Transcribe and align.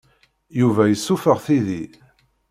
Yuba 0.59 0.83
yessuffeɣ 0.87 1.37
tidi. 1.45 1.83